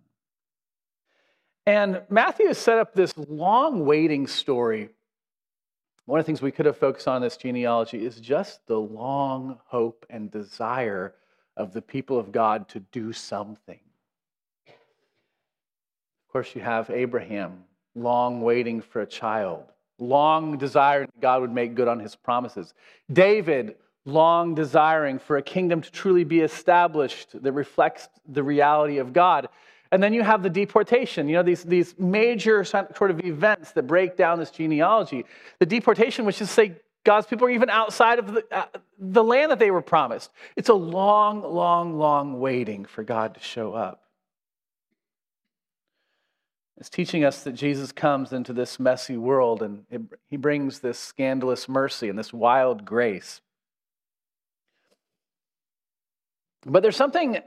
And 1.66 2.02
Matthew 2.08 2.46
has 2.46 2.58
set 2.58 2.78
up 2.78 2.94
this 2.94 3.16
long 3.16 3.84
waiting 3.84 4.28
story. 4.28 4.90
One 6.04 6.20
of 6.20 6.24
the 6.24 6.28
things 6.28 6.40
we 6.40 6.52
could 6.52 6.66
have 6.66 6.76
focused 6.76 7.08
on 7.08 7.16
in 7.16 7.22
this 7.22 7.36
genealogy 7.36 8.04
is 8.04 8.20
just 8.20 8.64
the 8.66 8.78
long 8.78 9.58
hope 9.66 10.06
and 10.08 10.30
desire 10.30 11.14
of 11.56 11.72
the 11.72 11.82
people 11.82 12.18
of 12.18 12.32
God 12.32 12.68
to 12.70 12.80
do 12.80 13.12
something. 13.12 13.78
Of 14.66 16.32
course, 16.32 16.54
you 16.54 16.60
have 16.60 16.90
Abraham, 16.90 17.64
long 17.94 18.40
waiting 18.40 18.80
for 18.80 19.02
a 19.02 19.06
child, 19.06 19.64
long 19.98 20.58
desiring 20.58 21.08
God 21.20 21.40
would 21.42 21.52
make 21.52 21.74
good 21.74 21.88
on 21.88 21.98
his 21.98 22.14
promises. 22.14 22.72
David, 23.12 23.76
long 24.04 24.54
desiring 24.54 25.18
for 25.18 25.36
a 25.36 25.42
kingdom 25.42 25.80
to 25.80 25.90
truly 25.90 26.24
be 26.24 26.40
established 26.40 27.42
that 27.42 27.52
reflects 27.52 28.08
the 28.28 28.42
reality 28.42 28.98
of 28.98 29.12
God. 29.12 29.48
And 29.92 30.02
then 30.02 30.12
you 30.12 30.22
have 30.22 30.42
the 30.42 30.50
deportation, 30.50 31.28
you 31.28 31.34
know, 31.34 31.42
these, 31.42 31.64
these 31.64 31.98
major 31.98 32.64
sort 32.64 33.10
of 33.10 33.24
events 33.24 33.72
that 33.72 33.88
break 33.88 34.16
down 34.16 34.38
this 34.38 34.50
genealogy. 34.50 35.24
The 35.58 35.66
deportation, 35.66 36.24
which 36.24 36.40
is 36.40 36.50
say 36.50 36.76
God's 37.04 37.26
people 37.26 37.46
are 37.46 37.50
even 37.50 37.70
outside 37.70 38.18
of 38.18 38.34
the, 38.34 38.44
uh, 38.50 38.66
the 38.98 39.24
land 39.24 39.50
that 39.50 39.58
they 39.58 39.70
were 39.70 39.82
promised. 39.82 40.30
It's 40.56 40.68
a 40.68 40.74
long, 40.74 41.42
long, 41.42 41.98
long 41.98 42.38
waiting 42.40 42.84
for 42.84 43.02
God 43.02 43.34
to 43.34 43.40
show 43.40 43.72
up. 43.72 44.02
It's 46.76 46.90
teaching 46.90 47.24
us 47.24 47.42
that 47.44 47.52
Jesus 47.52 47.92
comes 47.92 48.32
into 48.32 48.52
this 48.52 48.80
messy 48.80 49.16
world 49.16 49.62
and 49.62 49.84
it, 49.90 50.00
he 50.28 50.36
brings 50.36 50.78
this 50.78 50.98
scandalous 50.98 51.68
mercy 51.68 52.08
and 52.08 52.18
this 52.18 52.32
wild 52.32 52.84
grace. 52.84 53.42
But 56.66 56.82
there's 56.82 56.96
something 56.96 57.38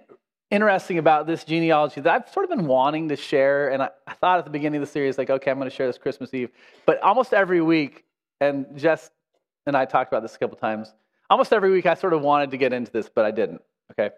interesting 0.49 0.99
about 0.99 1.25
this 1.25 1.43
genealogy 1.43 2.01
that 2.01 2.13
I've 2.13 2.31
sort 2.31 2.43
of 2.43 2.55
been 2.55 2.67
wanting 2.67 3.09
to 3.09 3.15
share. 3.15 3.69
And 3.69 3.81
I, 3.81 3.89
I 4.07 4.13
thought 4.13 4.39
at 4.39 4.45
the 4.45 4.51
beginning 4.51 4.81
of 4.81 4.87
the 4.87 4.91
series, 4.91 5.17
like, 5.17 5.29
okay, 5.29 5.49
I'm 5.49 5.57
going 5.57 5.69
to 5.69 5.75
share 5.75 5.87
this 5.87 5.97
Christmas 5.97 6.33
Eve. 6.33 6.49
But 6.85 7.01
almost 7.01 7.33
every 7.33 7.61
week, 7.61 8.05
and 8.39 8.65
just 8.75 9.11
and 9.65 9.75
I 9.75 9.85
talked 9.85 10.11
about 10.11 10.21
this 10.21 10.35
a 10.35 10.39
couple 10.39 10.57
times. 10.57 10.93
Almost 11.29 11.53
every 11.53 11.71
week, 11.71 11.85
I 11.85 11.93
sort 11.93 12.13
of 12.13 12.21
wanted 12.21 12.51
to 12.51 12.57
get 12.57 12.73
into 12.73 12.91
this, 12.91 13.09
but 13.13 13.25
I 13.25 13.31
didn't. 13.31 13.61
Okay. 13.91 14.13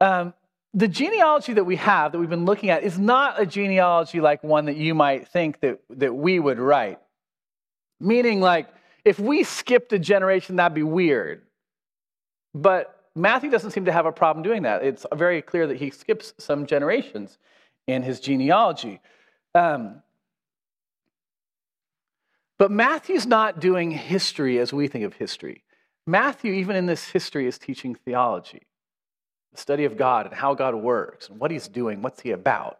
Um, 0.00 0.34
the 0.72 0.88
genealogy 0.88 1.54
that 1.54 1.64
we 1.64 1.76
have, 1.76 2.12
that 2.12 2.18
we've 2.18 2.28
been 2.28 2.44
looking 2.44 2.70
at, 2.70 2.82
is 2.82 2.98
not 2.98 3.40
a 3.40 3.46
genealogy 3.46 4.20
like 4.20 4.42
one 4.42 4.66
that 4.66 4.76
you 4.76 4.94
might 4.94 5.28
think 5.28 5.60
that, 5.60 5.80
that 5.90 6.14
we 6.14 6.38
would 6.38 6.58
write. 6.58 6.98
Meaning, 8.00 8.40
like, 8.40 8.68
if 9.04 9.18
we 9.18 9.44
skipped 9.44 9.92
a 9.92 9.98
generation, 9.98 10.56
that'd 10.56 10.74
be 10.74 10.82
weird. 10.82 11.42
But 12.54 13.04
Matthew 13.14 13.50
doesn't 13.50 13.70
seem 13.70 13.84
to 13.84 13.92
have 13.92 14.06
a 14.06 14.12
problem 14.12 14.42
doing 14.42 14.62
that. 14.62 14.82
It's 14.82 15.06
very 15.14 15.42
clear 15.42 15.66
that 15.68 15.76
he 15.76 15.90
skips 15.90 16.34
some 16.38 16.66
generations 16.66 17.38
in 17.86 18.02
his 18.02 18.18
genealogy. 18.18 19.00
Um, 19.54 20.02
but 22.64 22.70
Matthew's 22.70 23.26
not 23.26 23.60
doing 23.60 23.90
history 23.90 24.58
as 24.58 24.72
we 24.72 24.88
think 24.88 25.04
of 25.04 25.12
history. 25.12 25.64
Matthew, 26.06 26.54
even 26.54 26.76
in 26.76 26.86
this 26.86 27.10
history, 27.10 27.46
is 27.46 27.58
teaching 27.58 27.94
theology, 27.94 28.62
the 29.52 29.60
study 29.60 29.84
of 29.84 29.98
God 29.98 30.24
and 30.24 30.34
how 30.34 30.54
God 30.54 30.74
works 30.74 31.28
and 31.28 31.38
what 31.38 31.50
he's 31.50 31.68
doing, 31.68 32.00
what's 32.00 32.22
he 32.22 32.30
about. 32.30 32.78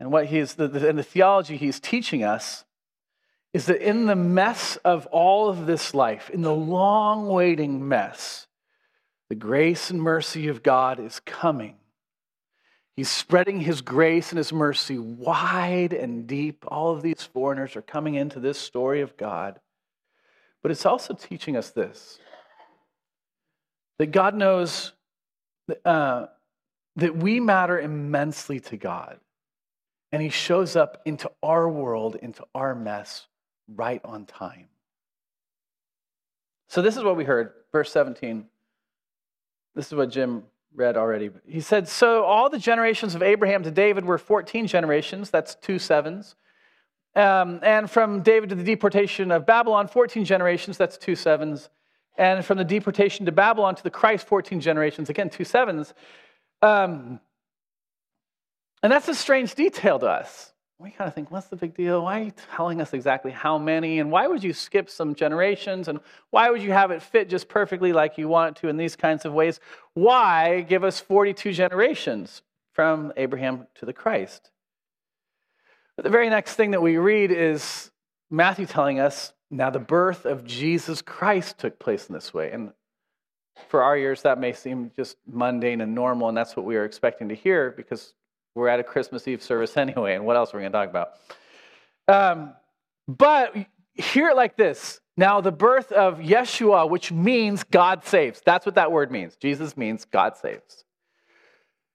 And 0.00 0.10
what 0.10 0.26
he's 0.26 0.54
the, 0.54 0.66
the, 0.66 0.88
and 0.88 0.98
the 0.98 1.04
theology 1.04 1.56
he's 1.56 1.78
teaching 1.78 2.24
us 2.24 2.64
is 3.52 3.66
that 3.66 3.80
in 3.80 4.06
the 4.06 4.16
mess 4.16 4.74
of 4.84 5.06
all 5.12 5.48
of 5.48 5.66
this 5.66 5.94
life, 5.94 6.30
in 6.30 6.42
the 6.42 6.52
long 6.52 7.28
waiting 7.28 7.86
mess, 7.86 8.48
the 9.28 9.36
grace 9.36 9.88
and 9.88 10.02
mercy 10.02 10.48
of 10.48 10.64
God 10.64 10.98
is 10.98 11.20
coming 11.20 11.76
He's 12.98 13.08
spreading 13.08 13.60
his 13.60 13.80
grace 13.80 14.32
and 14.32 14.38
his 14.38 14.52
mercy 14.52 14.98
wide 14.98 15.92
and 15.92 16.26
deep. 16.26 16.64
All 16.66 16.90
of 16.90 17.00
these 17.00 17.22
foreigners 17.22 17.76
are 17.76 17.82
coming 17.82 18.16
into 18.16 18.40
this 18.40 18.58
story 18.58 19.02
of 19.02 19.16
God. 19.16 19.60
But 20.62 20.72
it's 20.72 20.84
also 20.84 21.14
teaching 21.14 21.56
us 21.56 21.70
this 21.70 22.18
that 24.00 24.06
God 24.06 24.34
knows 24.34 24.94
uh, 25.84 26.26
that 26.96 27.16
we 27.16 27.38
matter 27.38 27.78
immensely 27.78 28.58
to 28.58 28.76
God. 28.76 29.20
And 30.10 30.20
he 30.20 30.28
shows 30.28 30.74
up 30.74 31.00
into 31.04 31.30
our 31.40 31.68
world, 31.68 32.16
into 32.16 32.44
our 32.52 32.74
mess, 32.74 33.28
right 33.76 34.00
on 34.04 34.26
time. 34.26 34.66
So, 36.66 36.82
this 36.82 36.96
is 36.96 37.04
what 37.04 37.16
we 37.16 37.22
heard, 37.22 37.52
verse 37.70 37.92
17. 37.92 38.46
This 39.76 39.86
is 39.86 39.94
what 39.94 40.10
Jim 40.10 40.42
read 40.74 40.96
already. 40.96 41.30
He 41.46 41.60
said, 41.60 41.88
So 41.88 42.24
all 42.24 42.50
the 42.50 42.58
generations 42.58 43.14
of 43.14 43.22
Abraham 43.22 43.62
to 43.64 43.70
David 43.70 44.04
were 44.04 44.18
14 44.18 44.66
generations. 44.66 45.30
That's 45.30 45.54
two 45.56 45.78
sevens. 45.78 46.36
Um, 47.14 47.60
and 47.62 47.90
from 47.90 48.22
David 48.22 48.50
to 48.50 48.54
the 48.54 48.62
deportation 48.62 49.30
of 49.32 49.46
Babylon, 49.46 49.88
14 49.88 50.24
generations. 50.24 50.76
That's 50.76 50.96
two 50.96 51.16
sevens. 51.16 51.68
And 52.16 52.44
from 52.44 52.58
the 52.58 52.64
deportation 52.64 53.26
to 53.26 53.32
Babylon 53.32 53.74
to 53.76 53.82
the 53.82 53.90
Christ, 53.90 54.26
14 54.26 54.60
generations. 54.60 55.08
Again, 55.08 55.30
two 55.30 55.44
sevens. 55.44 55.94
Um, 56.62 57.20
and 58.82 58.92
that's 58.92 59.08
a 59.08 59.14
strange 59.14 59.54
detail 59.54 59.98
to 59.98 60.06
us 60.06 60.52
we 60.80 60.90
kind 60.90 61.08
of 61.08 61.14
think, 61.14 61.30
what's 61.30 61.48
the 61.48 61.56
big 61.56 61.74
deal? 61.74 62.04
Why 62.04 62.20
are 62.20 62.24
you 62.24 62.32
telling 62.54 62.80
us 62.80 62.92
exactly 62.92 63.32
how 63.32 63.58
many? 63.58 63.98
And 63.98 64.12
why 64.12 64.28
would 64.28 64.44
you 64.44 64.52
skip 64.52 64.88
some 64.88 65.14
generations? 65.14 65.88
And 65.88 65.98
why 66.30 66.50
would 66.50 66.62
you 66.62 66.70
have 66.70 66.92
it 66.92 67.02
fit 67.02 67.28
just 67.28 67.48
perfectly 67.48 67.92
like 67.92 68.16
you 68.16 68.28
want 68.28 68.56
it 68.56 68.60
to 68.60 68.68
in 68.68 68.76
these 68.76 68.94
kinds 68.94 69.24
of 69.24 69.32
ways? 69.32 69.58
Why 69.94 70.60
give 70.60 70.84
us 70.84 71.00
42 71.00 71.52
generations 71.52 72.42
from 72.72 73.12
Abraham 73.16 73.66
to 73.76 73.86
the 73.86 73.92
Christ? 73.92 74.50
But 75.96 76.04
the 76.04 76.10
very 76.10 76.30
next 76.30 76.54
thing 76.54 76.70
that 76.70 76.82
we 76.82 76.96
read 76.96 77.32
is 77.32 77.90
Matthew 78.30 78.66
telling 78.66 79.00
us 79.00 79.32
now 79.50 79.70
the 79.70 79.80
birth 79.80 80.26
of 80.26 80.44
Jesus 80.44 81.02
Christ 81.02 81.58
took 81.58 81.80
place 81.80 82.06
in 82.06 82.14
this 82.14 82.32
way. 82.32 82.52
And 82.52 82.72
for 83.68 83.82
our 83.82 83.96
ears, 83.96 84.22
that 84.22 84.38
may 84.38 84.52
seem 84.52 84.92
just 84.94 85.16
mundane 85.26 85.80
and 85.80 85.92
normal, 85.92 86.28
and 86.28 86.36
that's 86.36 86.54
what 86.54 86.64
we 86.64 86.76
are 86.76 86.84
expecting 86.84 87.30
to 87.30 87.34
hear 87.34 87.72
because 87.76 88.14
we're 88.58 88.68
at 88.68 88.80
a 88.80 88.84
Christmas 88.84 89.26
Eve 89.26 89.42
service 89.42 89.76
anyway, 89.76 90.14
and 90.14 90.26
what 90.26 90.36
else 90.36 90.52
are 90.52 90.58
we 90.58 90.62
going 90.62 90.72
to 90.72 90.78
talk 90.78 90.90
about? 90.90 91.12
Um, 92.08 92.54
but 93.06 93.54
hear 93.94 94.28
it 94.28 94.36
like 94.36 94.56
this. 94.56 95.00
Now, 95.16 95.40
the 95.40 95.52
birth 95.52 95.90
of 95.90 96.18
Yeshua, 96.18 96.88
which 96.88 97.10
means 97.10 97.64
God 97.64 98.04
saves. 98.04 98.40
That's 98.44 98.64
what 98.64 98.76
that 98.76 98.92
word 98.92 99.10
means. 99.10 99.36
Jesus 99.36 99.76
means 99.76 100.04
God 100.04 100.36
saves. 100.36 100.84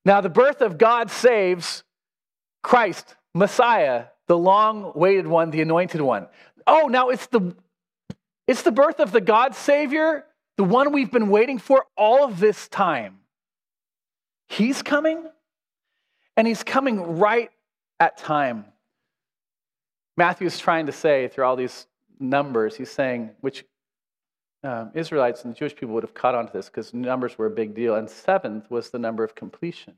Now, 0.03 0.19
the 0.19 0.29
birth 0.29 0.61
of 0.61 0.77
God 0.77 1.09
saves 1.09 1.83
Christ, 2.63 3.15
Messiah, 3.33 4.05
the 4.27 4.37
long 4.37 4.91
awaited 4.95 5.27
one, 5.27 5.51
the 5.51 5.61
anointed 5.61 6.01
one. 6.01 6.27
Oh, 6.67 6.87
now 6.87 7.09
it's 7.09 7.27
the 7.27 7.55
it's 8.47 8.63
the 8.63 8.71
birth 8.71 8.99
of 8.99 9.11
the 9.11 9.21
God 9.21 9.55
Savior, 9.55 10.25
the 10.57 10.63
one 10.63 10.91
we've 10.91 11.11
been 11.11 11.29
waiting 11.29 11.59
for 11.59 11.85
all 11.95 12.25
of 12.25 12.39
this 12.39 12.67
time. 12.67 13.19
He's 14.49 14.81
coming, 14.81 15.25
and 16.35 16.47
he's 16.47 16.63
coming 16.63 17.19
right 17.19 17.51
at 17.99 18.17
time. 18.17 18.65
Matthew 20.17 20.47
is 20.47 20.59
trying 20.59 20.85
to 20.87 20.91
say 20.91 21.27
through 21.27 21.45
all 21.45 21.55
these 21.55 21.87
numbers, 22.19 22.75
he's 22.75 22.91
saying, 22.91 23.31
which 23.41 23.65
um, 24.63 24.91
Israelites 24.93 25.43
and 25.43 25.53
the 25.53 25.57
Jewish 25.57 25.75
people 25.75 25.93
would 25.95 26.03
have 26.03 26.13
caught 26.13 26.35
on 26.35 26.47
to 26.47 26.53
this 26.53 26.67
because 26.67 26.93
numbers 26.93 27.37
were 27.37 27.47
a 27.47 27.51
big 27.51 27.75
deal. 27.75 27.95
And 27.95 28.09
seventh 28.09 28.69
was 28.69 28.89
the 28.89 28.99
number 28.99 29.23
of 29.23 29.35
completion. 29.35 29.93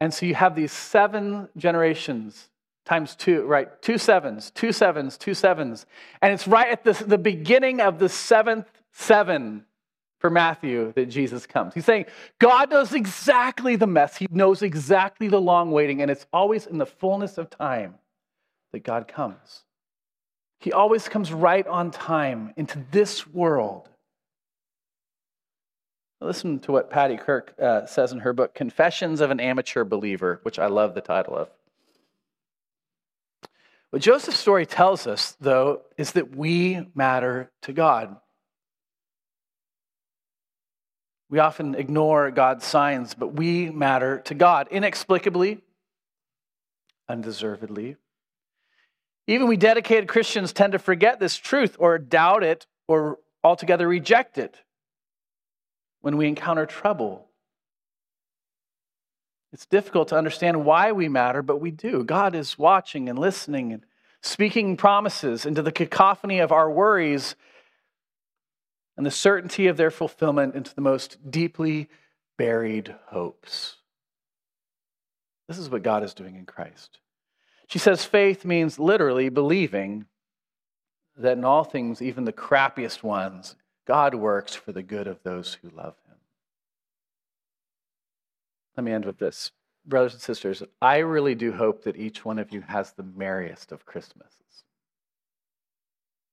And 0.00 0.12
so 0.12 0.26
you 0.26 0.34
have 0.34 0.54
these 0.54 0.72
seven 0.72 1.48
generations 1.56 2.50
times 2.84 3.14
two, 3.14 3.44
right? 3.44 3.80
Two 3.82 3.98
sevens, 3.98 4.50
two 4.50 4.72
sevens, 4.72 5.16
two 5.16 5.34
sevens. 5.34 5.86
And 6.20 6.32
it's 6.32 6.48
right 6.48 6.70
at 6.70 6.84
the, 6.84 6.92
the 6.92 7.18
beginning 7.18 7.80
of 7.80 7.98
the 7.98 8.08
seventh 8.08 8.66
seven 8.92 9.64
for 10.20 10.30
Matthew 10.30 10.92
that 10.92 11.06
Jesus 11.06 11.46
comes. 11.46 11.74
He's 11.74 11.84
saying 11.84 12.04
God 12.38 12.70
knows 12.70 12.92
exactly 12.92 13.74
the 13.74 13.86
mess, 13.86 14.16
He 14.16 14.28
knows 14.30 14.62
exactly 14.62 15.26
the 15.28 15.40
long 15.40 15.72
waiting, 15.72 16.00
and 16.02 16.10
it's 16.10 16.26
always 16.32 16.66
in 16.66 16.78
the 16.78 16.86
fullness 16.86 17.38
of 17.38 17.50
time 17.50 17.96
that 18.72 18.84
God 18.84 19.08
comes. 19.08 19.64
He 20.60 20.72
always 20.72 21.08
comes 21.08 21.32
right 21.32 21.66
on 21.66 21.90
time 21.90 22.52
into 22.56 22.84
this 22.92 23.26
world. 23.26 23.88
Listen 26.20 26.58
to 26.60 26.72
what 26.72 26.90
Patty 26.90 27.16
Kirk 27.16 27.54
uh, 27.58 27.86
says 27.86 28.12
in 28.12 28.20
her 28.20 28.34
book, 28.34 28.54
Confessions 28.54 29.22
of 29.22 29.30
an 29.30 29.40
Amateur 29.40 29.84
Believer, 29.84 30.40
which 30.42 30.58
I 30.58 30.66
love 30.66 30.94
the 30.94 31.00
title 31.00 31.34
of. 31.34 31.48
What 33.88 34.02
Joseph's 34.02 34.38
story 34.38 34.66
tells 34.66 35.06
us, 35.06 35.34
though, 35.40 35.80
is 35.96 36.12
that 36.12 36.36
we 36.36 36.86
matter 36.94 37.50
to 37.62 37.72
God. 37.72 38.16
We 41.30 41.38
often 41.38 41.76
ignore 41.76 42.32
God's 42.32 42.66
signs, 42.66 43.14
but 43.14 43.34
we 43.34 43.70
matter 43.70 44.18
to 44.24 44.34
God 44.34 44.66
inexplicably, 44.72 45.62
undeservedly. 47.08 47.96
Even 49.28 49.46
we 49.46 49.56
dedicated 49.56 50.08
Christians 50.08 50.52
tend 50.52 50.72
to 50.72 50.80
forget 50.80 51.20
this 51.20 51.36
truth 51.36 51.76
or 51.78 51.98
doubt 51.98 52.42
it 52.42 52.66
or 52.88 53.20
altogether 53.44 53.86
reject 53.86 54.38
it 54.38 54.56
when 56.00 56.16
we 56.16 56.26
encounter 56.26 56.66
trouble. 56.66 57.28
It's 59.52 59.66
difficult 59.66 60.08
to 60.08 60.16
understand 60.16 60.64
why 60.64 60.90
we 60.90 61.08
matter, 61.08 61.42
but 61.42 61.60
we 61.60 61.70
do. 61.70 62.02
God 62.02 62.34
is 62.34 62.58
watching 62.58 63.08
and 63.08 63.16
listening 63.16 63.72
and 63.72 63.84
speaking 64.20 64.76
promises 64.76 65.46
into 65.46 65.62
the 65.62 65.72
cacophony 65.72 66.40
of 66.40 66.50
our 66.50 66.68
worries 66.68 67.36
and 69.00 69.06
the 69.06 69.10
certainty 69.10 69.66
of 69.66 69.78
their 69.78 69.90
fulfillment 69.90 70.54
into 70.54 70.74
the 70.74 70.82
most 70.82 71.30
deeply 71.30 71.88
buried 72.36 72.94
hopes. 73.06 73.76
This 75.48 75.56
is 75.56 75.70
what 75.70 75.82
God 75.82 76.02
is 76.02 76.12
doing 76.12 76.36
in 76.36 76.44
Christ. 76.44 76.98
She 77.66 77.78
says 77.78 78.04
faith 78.04 78.44
means 78.44 78.78
literally 78.78 79.30
believing 79.30 80.04
that 81.16 81.38
in 81.38 81.46
all 81.46 81.64
things, 81.64 82.02
even 82.02 82.26
the 82.26 82.32
crappiest 82.34 83.02
ones, 83.02 83.56
God 83.86 84.14
works 84.14 84.54
for 84.54 84.72
the 84.72 84.82
good 84.82 85.06
of 85.06 85.22
those 85.22 85.54
who 85.62 85.70
love 85.70 85.94
him. 86.06 86.16
Let 88.76 88.84
me 88.84 88.92
end 88.92 89.06
with 89.06 89.16
this. 89.16 89.50
Brothers 89.86 90.12
and 90.12 90.20
sisters, 90.20 90.62
I 90.82 90.98
really 90.98 91.34
do 91.34 91.52
hope 91.52 91.84
that 91.84 91.96
each 91.96 92.22
one 92.22 92.38
of 92.38 92.52
you 92.52 92.60
has 92.60 92.92
the 92.92 93.02
merriest 93.02 93.72
of 93.72 93.86
Christmases. 93.86 94.64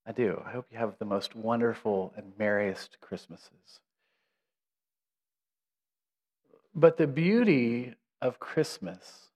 I 0.08 0.14
do. 0.14 0.42
I 0.46 0.52
hope 0.52 0.68
you 0.72 0.78
have 0.78 0.98
the 1.00 1.06
most 1.06 1.36
wonderful 1.36 2.14
and 2.16 2.32
merriest 2.40 2.98
Christmases. 3.02 3.82
But 6.74 6.96
the 6.96 7.08
beauty 7.08 7.94
of 8.22 8.40
Christmas 8.40 9.30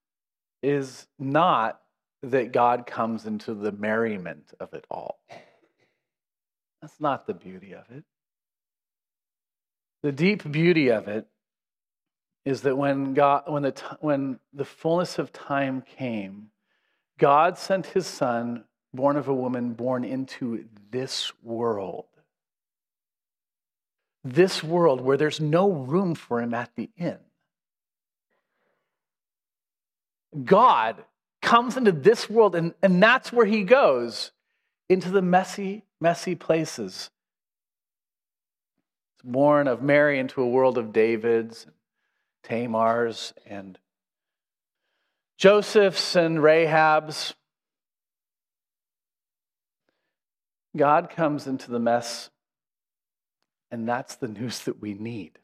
is 0.64 1.08
not 1.20 1.82
that 2.24 2.54
God 2.54 2.86
comes 2.88 3.26
into 3.26 3.54
the 3.54 3.74
merriment 3.74 4.54
of 4.62 4.74
it 4.74 4.86
all. 4.90 5.20
That's 6.82 7.02
not 7.02 7.28
the 7.28 7.34
beauty 7.34 7.74
of 7.74 7.84
it. 7.90 8.06
The 10.04 10.14
deep 10.14 10.50
beauty 10.50 10.90
of 10.90 11.10
it 11.10 11.28
is 12.46 12.62
that 12.62 12.78
when 12.78 13.14
God 13.14 13.44
when 13.46 13.64
the 13.64 13.98
when 14.00 14.40
the 14.54 14.66
fullness 14.66 15.20
of 15.20 15.34
time 15.34 15.84
came, 15.98 16.48
God 17.18 17.58
sent 17.58 17.88
his 17.88 18.08
son 18.08 18.64
born 18.94 19.18
of 19.18 19.28
a 19.28 19.34
woman 19.34 19.74
born 19.74 20.04
into 20.04 20.66
this 20.92 21.32
world. 21.44 22.06
This 24.24 24.64
world 24.64 25.02
where 25.02 25.18
there's 25.18 25.40
no 25.40 25.72
room 25.72 26.16
for 26.16 26.42
him 26.42 26.54
at 26.54 26.76
the 26.76 26.90
inn. 26.98 27.18
God 30.46 31.04
comes 31.42 31.76
into 31.76 31.92
this 31.92 32.30
world, 32.30 32.56
and, 32.56 32.74
and 32.82 33.02
that's 33.02 33.34
where 33.34 33.46
he 33.46 33.64
goes 33.64 34.32
into 34.88 35.10
the 35.10 35.22
messy, 35.22 35.84
messy 36.00 36.36
places. 36.36 37.10
It's 39.16 39.24
born 39.24 39.68
of 39.68 39.82
Mary 39.82 40.20
into 40.20 40.42
a 40.42 40.48
world 40.48 40.78
of 40.78 40.94
Davids, 40.94 41.66
Tamars, 42.44 43.34
and 43.46 43.78
Joseph's 45.38 46.16
and 46.16 46.44
Rahab's. 46.44 47.34
God 50.76 51.10
comes 51.10 51.48
into 51.48 51.72
the 51.72 51.80
mess, 51.80 52.30
and 53.72 53.88
that's 53.88 54.16
the 54.16 54.28
news 54.28 54.60
that 54.62 54.82
we 54.82 54.94
need. 54.94 55.38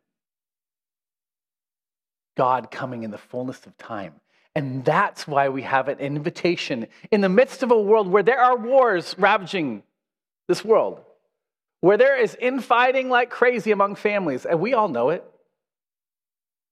God 2.37 2.71
coming 2.71 3.03
in 3.03 3.11
the 3.11 3.17
fullness 3.17 3.65
of 3.65 3.77
time. 3.77 4.13
And 4.55 4.85
that's 4.85 5.27
why 5.27 5.49
we 5.49 5.63
have 5.63 5.87
an 5.87 5.99
invitation 5.99 6.87
in 7.11 7.21
the 7.21 7.29
midst 7.29 7.61
of 7.61 7.71
a 7.71 7.79
world 7.79 8.07
where 8.07 8.23
there 8.23 8.39
are 8.39 8.57
wars 8.57 9.15
ravaging 9.17 9.83
this 10.47 10.63
world, 10.63 11.01
where 11.81 11.97
there 11.97 12.17
is 12.17 12.35
infighting 12.39 13.09
like 13.09 13.29
crazy 13.29 13.71
among 13.71 13.95
families, 13.95 14.45
and 14.45 14.59
we 14.59 14.73
all 14.73 14.87
know 14.87 15.09
it. 15.09 15.23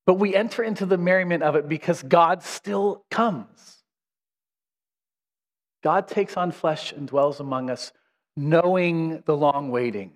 But 0.06 0.16
we 0.16 0.36
enter 0.36 0.64
into 0.64 0.86
the 0.86 0.98
merriment 0.98 1.44
of 1.44 1.56
it 1.56 1.68
because 1.68 2.02
God 2.02 2.44
still 2.44 3.04
comes. 3.10 3.84
God 5.84 6.08
takes 6.08 6.38
on 6.38 6.52
flesh 6.52 6.92
and 6.92 7.08
dwells 7.08 7.40
among 7.40 7.70
us 7.70 7.92
knowing 8.36 9.24
the 9.26 9.36
long 9.36 9.72
waiting, 9.72 10.12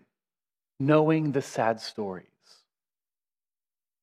knowing 0.80 1.32
the 1.32 1.42
sad 1.42 1.80
stories, 1.80 2.26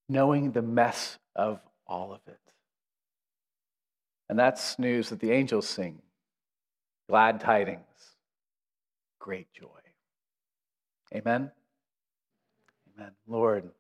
knowing 0.09 0.53
the 0.53 0.63
mess 0.63 1.19
of 1.35 1.61
all 1.87 2.13
of 2.13 2.21
it. 2.27 2.39
And 4.29 4.39
that's 4.39 4.79
news 4.79 5.11
that 5.11 5.21
the 5.21 5.31
angels 5.33 5.69
sing 5.69 6.01
glad 7.09 7.41
tidings, 7.41 8.17
great 9.21 9.47
joy. 9.53 9.69
Amen. 11.15 11.53
Amen. 12.97 13.13
Lord, 13.29 13.71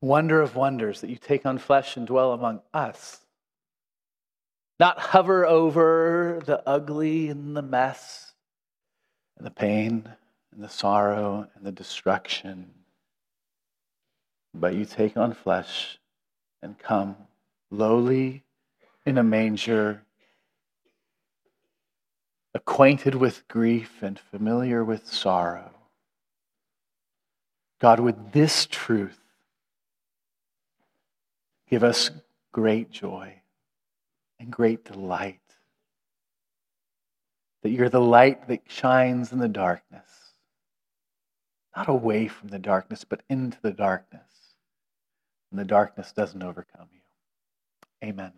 wonder 0.00 0.40
of 0.40 0.54
wonders 0.54 1.00
that 1.00 1.10
you 1.10 1.16
take 1.16 1.44
on 1.44 1.58
flesh 1.58 1.96
and 1.96 2.06
dwell 2.06 2.32
among 2.32 2.60
us 2.72 3.21
not 4.82 4.98
hover 4.98 5.46
over 5.46 6.42
the 6.44 6.60
ugly 6.68 7.28
and 7.28 7.56
the 7.56 7.62
mess 7.62 8.32
and 9.36 9.46
the 9.46 9.50
pain 9.52 10.12
and 10.52 10.60
the 10.60 10.68
sorrow 10.68 11.46
and 11.54 11.64
the 11.64 11.70
destruction. 11.70 12.68
But 14.52 14.74
you 14.74 14.84
take 14.84 15.16
on 15.16 15.34
flesh 15.34 16.00
and 16.62 16.76
come 16.76 17.14
lowly 17.70 18.42
in 19.06 19.18
a 19.18 19.22
manger, 19.22 20.02
acquainted 22.52 23.14
with 23.14 23.46
grief 23.46 24.02
and 24.02 24.18
familiar 24.18 24.82
with 24.82 25.06
sorrow. 25.06 25.70
God, 27.80 28.00
with 28.00 28.32
this 28.32 28.66
truth, 28.68 29.20
give 31.70 31.84
us 31.84 32.10
great 32.50 32.90
joy 32.90 33.41
and 34.42 34.50
great 34.50 34.84
delight. 34.84 35.38
That 37.62 37.70
you're 37.70 37.88
the 37.88 38.00
light 38.00 38.48
that 38.48 38.62
shines 38.68 39.32
in 39.32 39.38
the 39.38 39.48
darkness, 39.48 40.08
not 41.76 41.88
away 41.88 42.26
from 42.26 42.48
the 42.48 42.58
darkness, 42.58 43.04
but 43.04 43.22
into 43.30 43.56
the 43.62 43.70
darkness. 43.70 44.20
And 45.50 45.60
the 45.60 45.64
darkness 45.64 46.12
doesn't 46.12 46.42
overcome 46.42 46.88
you. 46.92 48.08
Amen. 48.08 48.32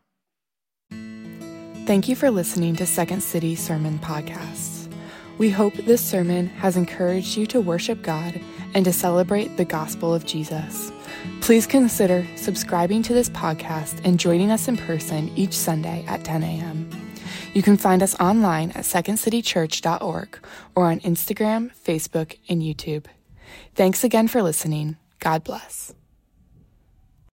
Thank 1.86 2.08
you 2.08 2.16
for 2.16 2.30
listening 2.30 2.76
to 2.76 2.86
Second 2.86 3.22
City 3.22 3.54
Sermon 3.54 3.98
Podcasts. 3.98 4.92
We 5.38 5.50
hope 5.50 5.74
this 5.74 6.02
sermon 6.02 6.48
has 6.48 6.76
encouraged 6.76 7.36
you 7.36 7.46
to 7.46 7.60
worship 7.60 8.02
God 8.02 8.40
and 8.74 8.84
to 8.84 8.92
celebrate 8.92 9.56
the 9.56 9.64
gospel 9.64 10.14
of 10.14 10.26
Jesus. 10.26 10.92
Please 11.40 11.66
consider 11.66 12.26
subscribing 12.36 13.02
to 13.02 13.12
this 13.12 13.28
podcast 13.28 14.00
and 14.04 14.18
joining 14.18 14.50
us 14.50 14.68
in 14.68 14.76
person 14.76 15.30
each 15.36 15.52
Sunday 15.52 16.04
at 16.08 16.24
10 16.24 16.42
a.m. 16.42 16.90
You 17.52 17.62
can 17.62 17.76
find 17.76 18.02
us 18.02 18.18
online 18.18 18.70
at 18.70 18.84
secondcitychurch.org 18.84 20.38
or 20.74 20.86
on 20.86 21.00
Instagram, 21.00 21.70
Facebook, 21.76 22.38
and 22.48 22.62
YouTube. 22.62 23.06
Thanks 23.74 24.02
again 24.04 24.26
for 24.28 24.42
listening. 24.42 24.96
God 25.20 25.44
bless. 25.44 25.94